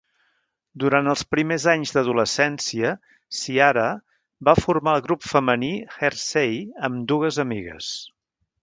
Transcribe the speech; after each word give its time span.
Durant 0.83 1.09
els 1.11 1.21
primers 1.33 1.65
anys 1.73 1.93
d'adolescència, 1.97 2.95
Ciara 3.41 3.85
va 4.51 4.59
formar 4.63 4.97
el 5.01 5.07
grup 5.11 5.29
femení 5.35 5.71
Hearsay 5.99 6.61
amb 6.91 7.09
dues 7.15 7.41
amigues. 7.47 7.97